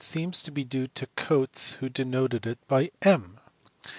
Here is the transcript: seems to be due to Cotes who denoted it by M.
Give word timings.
seems 0.03 0.41
to 0.41 0.49
be 0.51 0.63
due 0.63 0.87
to 0.87 1.05
Cotes 1.15 1.73
who 1.73 1.87
denoted 1.87 2.47
it 2.47 2.57
by 2.67 2.89
M. 3.03 3.39